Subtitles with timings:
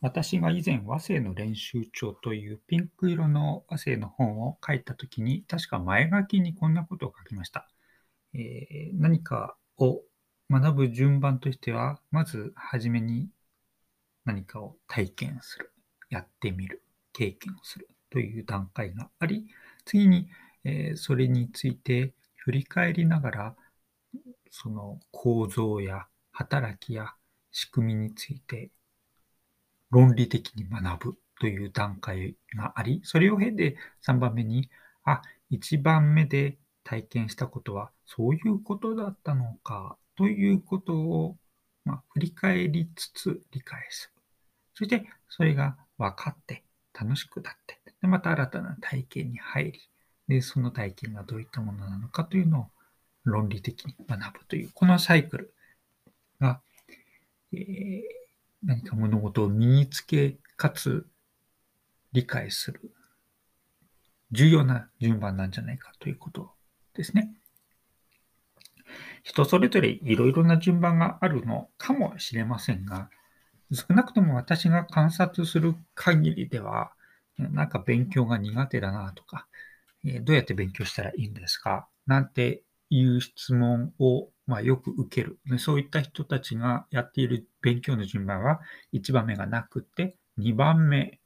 [0.00, 7.68] 私が以前、和声の練習帳というピンク色の和声の本を書いたときに、確か前書きにこんなことを書きました。
[8.32, 10.02] えー、何かを
[10.50, 13.28] 学ぶ順番としては、まずはじめに
[14.24, 15.72] 何かを体験する、
[16.10, 19.48] やってみる、経験をするという段階があり、
[19.84, 20.28] 次に、
[20.62, 23.56] えー、それについて振り返りながら、
[24.50, 27.14] その構造や働きや
[27.50, 28.70] 仕組みについて
[29.90, 34.68] 論理的に学ぶという段階があり、それを経て3番目に、
[35.04, 41.36] あ、1番目で体験したことはそういうことだったのかということを、
[41.84, 44.22] まあ、振り返りつつ理解する。
[44.74, 46.64] そしてそれが分かって
[46.98, 49.80] 楽しくなって、でまた新たな体験に入り、
[50.28, 52.66] で、その体験がどういったものなのかというのを
[53.24, 55.54] 論理的に学ぶという、このサイクル
[56.40, 56.60] が、
[57.52, 58.17] えー
[58.62, 61.06] 何か物事を身につけ、かつ
[62.12, 62.92] 理解する
[64.32, 66.50] 重要な順番なんじゃないかということ
[66.94, 67.32] ですね。
[69.22, 73.10] 人それぞれいろいろな順番があるのかもしれませんが、
[73.72, 76.92] 少なくとも私が観察する限りでは、
[77.38, 79.46] なんか勉強が苦手だなとか、
[80.22, 85.38] どうやって勉強したらいいんですかなんていう質問をまあ、よく受ける。
[85.58, 88.60] そういった人たちがやっている勉強の順番は
[88.94, 91.20] 1番目がなくて2番目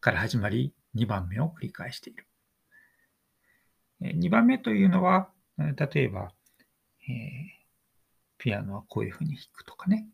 [0.00, 2.26] から始まり2番目を繰り返している。
[4.00, 6.32] 2番目というのは、例えば、
[7.08, 7.12] えー、
[8.38, 10.08] ピアノはこういうふうに弾くとかね、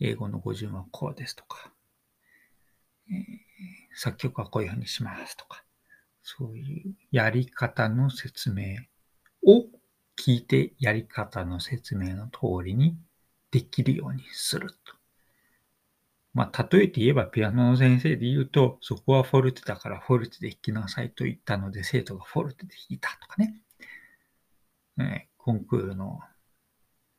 [0.00, 1.72] 英語の語順はこうですとか、
[3.08, 3.16] えー、
[3.94, 5.62] 作曲はこういうふうにしますとか、
[6.24, 8.78] そういうやり方の説明
[10.28, 12.98] 聞いてやり方の説明の通りに
[13.50, 14.76] できるようにすると。
[16.34, 23.54] まあ、例えて言えばピアノの先生で言うと、そこはフォルテだからフォルテで弾きなさいと言ったので、生徒がフォルテで弾いたとかね。
[24.98, 26.20] ねコンクールの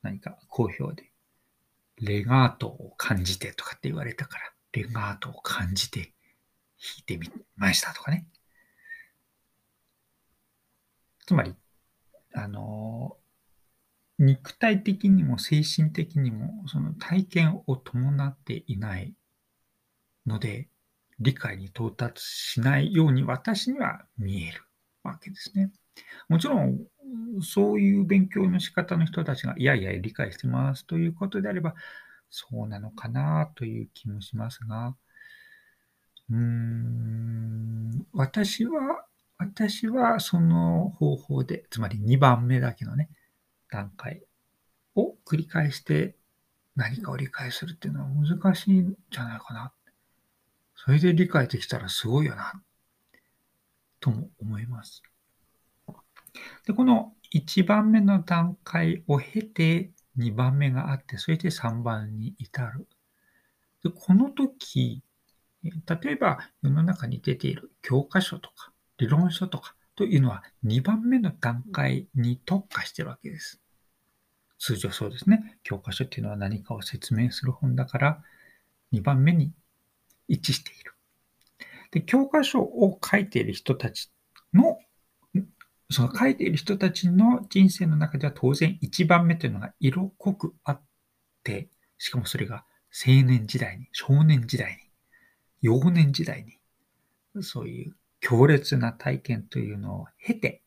[0.00, 1.12] 何か好評で、
[2.00, 6.08] レガートを感じてとかって言われたから、レガートを感じて弾
[7.00, 8.26] いてみましたとかね。
[11.26, 11.54] つまり、
[12.34, 13.16] あの、
[14.18, 19.14] 肉体的にも精神的にもその体験を伴っていない
[20.26, 20.68] ので、
[21.20, 24.62] 理解に到達しないように私には見える
[25.02, 25.70] わけですね。
[26.28, 26.78] もちろん、
[27.42, 31.74] そういう勉強の仕方の人たちが、いやいや理解してますということであれば、
[32.30, 34.96] そうなのかなという気もしますが、
[36.30, 39.04] うーん、私は
[39.38, 43.10] 私はその方法で、つまり2番目だけのね、
[43.70, 44.22] 段階
[44.94, 46.16] を繰り返して
[46.76, 49.72] 何かを理解するっていうのは難しいんじゃないかな。
[50.76, 52.62] それで理解できたらすごいよな、
[54.00, 55.02] とも思います。
[56.66, 62.86] で、この1番目の段階を経て2番目があって、それで3番に至る。
[63.82, 65.02] でこの時、
[65.62, 65.72] 例
[66.12, 73.60] えば世の中に出ている教科書とか、理論書とかというのは2番目の段階に特化してるわけです。
[74.58, 75.58] 通常そうですね。
[75.62, 78.22] 教科書っていうのは何かを説明する本だから
[78.92, 79.52] 2番目に
[80.28, 80.94] 位置している。
[81.90, 84.10] で、教科書を書いている人たち
[84.52, 84.78] の、
[85.90, 90.80] その書いている人たちの人生の中では当然1番目というのが色濃くあっ
[91.42, 91.68] て、
[91.98, 92.64] しかもそれが
[93.06, 94.78] 青年時代に、少年時代に、
[95.60, 97.96] 幼年時代に、そういう
[98.26, 100.62] 強烈な体験というのを経て、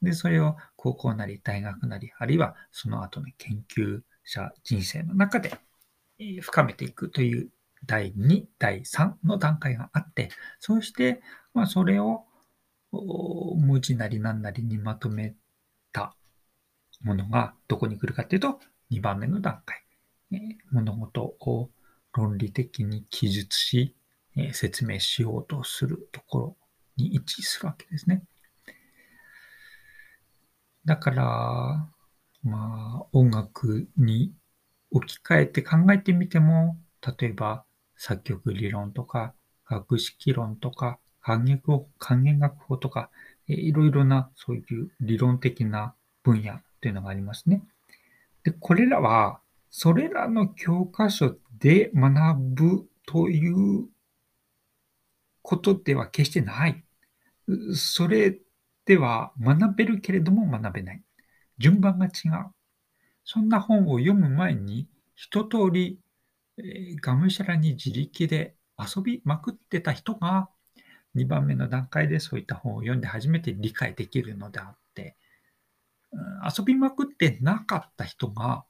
[0.00, 5.52] で、それを高校なり大学なり、あるいはその後の研究者人生の中で
[6.40, 7.50] 深めていくという
[7.84, 11.20] 第2、第3の段階があって、そして、
[11.52, 12.24] まあ、それを
[12.92, 15.34] 文字なり何なりにまとめ
[15.92, 16.16] た
[17.02, 18.58] ものがどこに来るかというと、
[18.90, 19.84] 2番目の段階。
[20.70, 21.68] 物事を
[22.14, 23.94] 論理的に記述し、
[24.52, 26.56] 説明しようとするところ
[27.02, 28.22] に位置するわけですね。
[30.84, 31.88] だから、
[32.42, 34.32] まあ、音楽に
[34.90, 36.78] 置き換えて考えてみても、
[37.18, 37.64] 例えば
[37.96, 39.34] 作曲理論とか、
[39.68, 41.60] 学識論とか、還元
[41.98, 43.10] 還元楽法とか、
[43.46, 47.62] いろいろなそういう理論的な分野というのがありますね。
[48.42, 53.88] で、これらは、それらの教科書で学ぶという
[55.42, 56.84] ことでは決してない。
[57.74, 58.38] それ
[58.84, 61.02] では学べるけれども学べない。
[61.58, 62.54] 順番が違う。
[63.24, 66.00] そんな本を読む前に一通り
[66.58, 70.50] えーがむしゃらに自力で遊びまくってた人が、
[71.14, 75.16] 2番目の段階でそういった本を読んで初めて理解できるのであって、
[76.12, 76.20] うん
[76.58, 78.64] 遊びまくってなかった人が、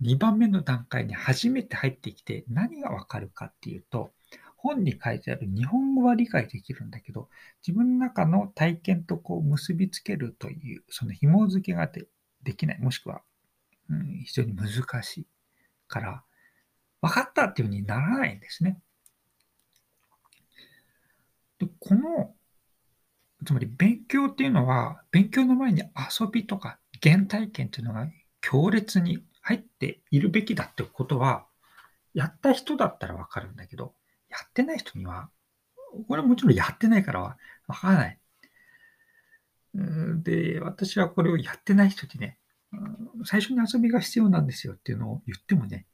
[0.00, 4.12] 2番目の段階に初めて入ってきて何がわかるかっていうと、
[4.62, 7.28] 本に書いてある日本語は理解できるんだけど、
[7.66, 11.90] 自分の中の体験とこう結びつけるという、その紐付けが
[12.42, 13.22] できない、もしくは、
[13.88, 14.70] うん、非常に難
[15.02, 15.26] しい
[15.88, 16.24] から、
[17.00, 18.80] 分かったっていうふうにならないんですね。
[21.58, 22.34] でこの、
[23.44, 28.06] つまり勉強っていうのは、勉強の前に遊びとか原体験っていうのが
[28.40, 31.46] 強烈に入っているべきだってことは、
[32.12, 33.94] やった人だったらわかるんだけど、
[34.30, 35.30] やってない人には、
[36.08, 37.36] これはもちろんやってないからは
[37.66, 38.18] わからない。
[40.22, 42.38] で、私はこれをやってない人にね、
[43.24, 45.86] 最初に遊びが必要なんですよっていうのを言ってもね、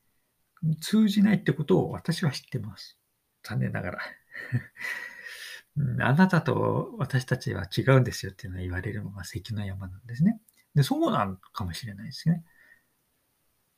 [0.81, 2.99] 通じないってことを私は知ってます。
[3.43, 3.99] 残念ながら。
[6.01, 10.41] あなたと私たちは違うんですよっていうのは言われるのが関の山なんですね。
[10.75, 12.45] で、そうなのかもしれないですね。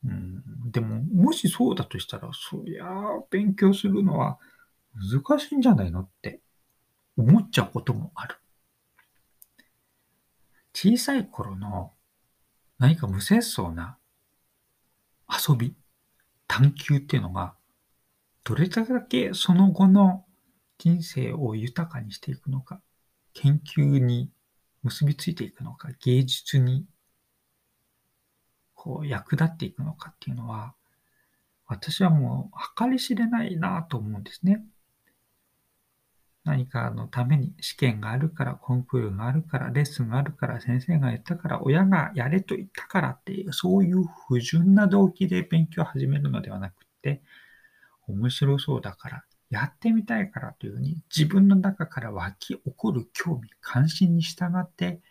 [0.04, 4.38] うん、でも、もしそうだとしたら、そりゃあ、勉強するのは
[4.94, 6.40] 難しいんじゃないのって
[7.16, 8.36] 思っちゃうこともある。
[10.72, 11.92] 小さい頃の
[12.78, 13.98] 何か無節操な
[15.28, 15.74] 遊び、
[16.46, 17.54] 探求っていうのが、
[18.44, 20.24] どれだけその後の
[20.78, 22.80] 人生を豊かにしていくのか、
[23.34, 24.30] 研究に
[24.82, 26.86] 結びついていくのか、芸術に
[28.78, 30.72] こう役立っていくのかっていうのは、
[31.66, 34.64] 私はもう計り知れないなと思うんですね。
[36.44, 47.20] 何かのために試験があるから、コンクールがあるから、レッスンがあるから、先生が言ったから、親がやれと言ったからっていう、そういう不純な動機で勉強を始めるのではなくって、
[48.06, 55.02] 面白そうだから、やってみたいからというふうに、自分の中から湧き起こる興味、関心に従って、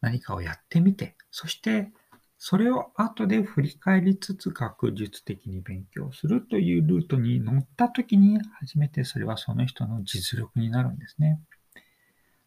[0.00, 1.92] 何かをやってみて、そして、
[2.38, 11.40] それを後で振り返りつつ学術的に勉強するというルートに乗った時に初めてそれはその人の実力になるんですね。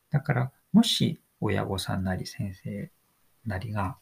[0.09, 2.89] だからもし親御さんなり先生
[3.45, 3.97] なりが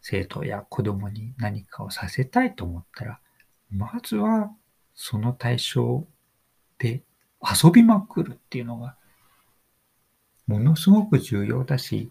[0.00, 3.20] 生徒や子供に何かをさせたいと思ったら
[3.70, 4.50] まずは
[4.94, 6.06] その対象
[6.78, 7.02] で
[7.42, 8.96] 遊びまくるっていうのが
[10.46, 12.10] ものすごく重要だし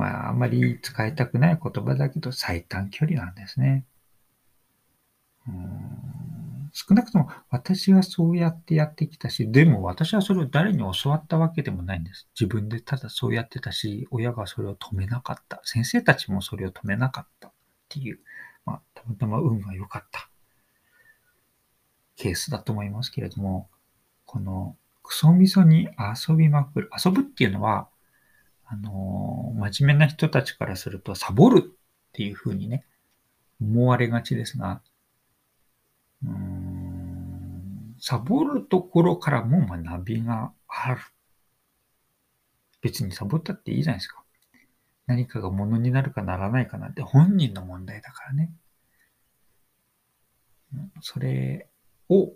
[0.00, 3.84] まあ、あんまり使いたくない言葉だけど、最短距離なんですね。
[5.46, 6.10] うん
[6.72, 12.28] 少なくとも私はそうやってやってきたし、でも私はそれを誰に教わったわけでもないんです。
[12.38, 15.60] 自分でただそうやってたし、親がそれを止めなかった。
[15.64, 17.52] 先生たちもそれを止めなかったっ
[17.88, 18.20] ていう、
[18.64, 20.28] まあ、たまたま運が良かった
[22.16, 23.68] ケースだと思いますけれども、
[24.24, 26.90] このクソみそに遊びまくる。
[27.04, 27.88] 遊ぶっていうのは、
[28.72, 32.84] あのー真面目な人たちからすると、サボるっていうふうにね、
[33.60, 34.80] 思われがちですが、
[36.24, 41.00] うーん、サボるところからも学びがある。
[42.80, 44.22] 別にサボったっていいじゃないですか。
[45.06, 48.52] 何かがものになるかならないかなんて本人の問題だからね。
[51.00, 51.68] それ
[52.08, 52.32] を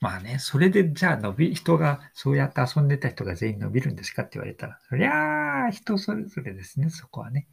[0.00, 7.48] まあね、それでじゃあ伸び、人が、そうやって遊んでた人が全員伸びるんですかって言われたら、そりゃあ、人それぞれですね、そこはね。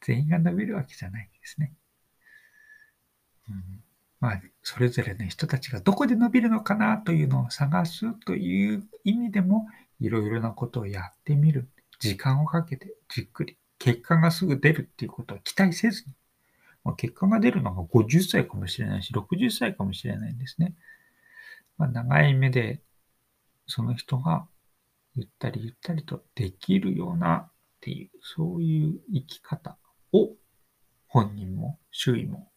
[0.00, 1.74] 全員が伸びるわけじゃないんですね。
[3.50, 3.82] うん、
[4.20, 9.66] まあ、それぞれの人たちがどこで伸びるのかなというのを探すという意味でも、
[10.00, 11.68] いろいろなことをやってみる。
[11.98, 13.58] 時間をかけて、じっくり。
[13.78, 16.14] 結果がすぐ出るっていうことを期待せずに。
[16.84, 20.74] ま、結果が出るのが50歳かもしれないし、60歳かもしれないんですね。
[21.78, 22.80] まあ、長い目で
[23.66, 24.46] その人が
[25.14, 29.76] ゆったりゆったりとできるようなっていう、そういう生き方
[30.12, 30.30] を
[31.08, 32.50] 本人も周囲も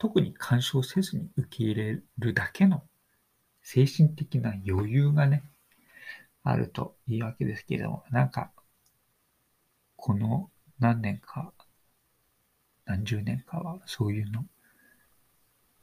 [0.00, 2.82] 特に干渉せずに受け入れるだけの
[3.62, 5.44] 精神的な余裕がね、
[6.42, 8.50] あるといいわけですけれども、なんか、
[9.96, 11.52] この何年か、
[12.86, 14.46] 何十年かはそういうの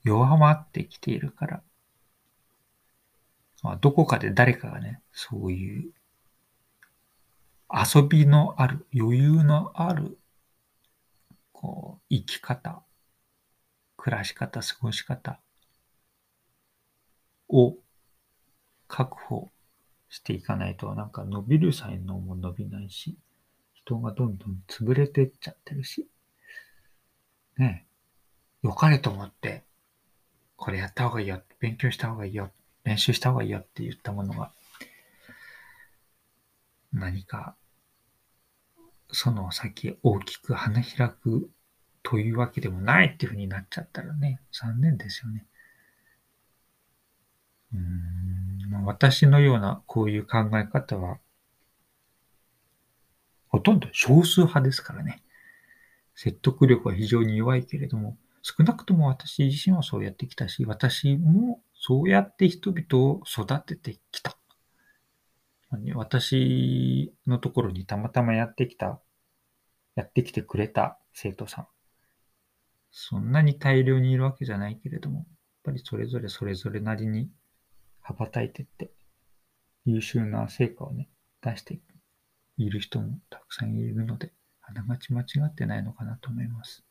[0.07, 1.61] 弱まってきているから、
[3.61, 5.91] まあ、どこかで誰かがね、そういう
[7.69, 10.17] 遊びのある、余裕のある、
[11.51, 12.81] こう、生き方、
[13.97, 15.41] 暮らし方、過ごし方
[17.49, 17.75] を
[18.87, 19.51] 確保
[20.07, 23.17] していかないと、なんか伸びる才能も伸びないし、
[23.73, 26.07] 人がどんどん潰れてっちゃってるし、
[27.57, 27.85] ね
[28.63, 29.66] え、良かれと思って、
[30.57, 32.51] これやった方がいいよ、勉強した方がいいよ、
[32.83, 34.51] 練習した方がいいよって言ったものが、
[36.91, 37.55] 何か、
[39.09, 41.49] その先大きく花開く
[42.03, 45.45] というわけでもないっていうふうになっちゃったらね、残念ですよね。
[47.73, 51.19] うんま、私のようなこういう考え方は、
[53.49, 55.21] ほとんど少数派ですからね。
[56.15, 64.37] 説得力は非常に弱いけれども、少なくとも私自身はそうやってきたし、私もそうやって人々を育ててきた。
[65.95, 69.01] 私のところにたまたまやってきた、
[69.95, 71.67] やってきてくれた生徒さん。
[72.89, 75.25] そんなに大量にいるわけじゃないけれども、やっ
[75.65, 77.29] ぱりそれぞれそれぞれなりに
[77.99, 78.91] 羽ばたいてって、
[79.83, 81.09] 優秀な成果をね、
[81.41, 81.81] 出して
[82.55, 86.86] いる人もたくさんいるので、あながち間違ってないのかなと思います。